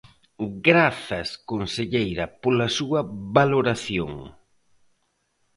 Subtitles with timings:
[0.67, 3.01] Grazas, conselleira, pola súa
[3.37, 4.11] valoración.